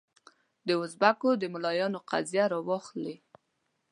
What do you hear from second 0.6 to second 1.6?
دوزبکو د